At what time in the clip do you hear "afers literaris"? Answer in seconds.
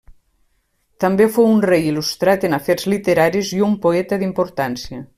2.61-3.55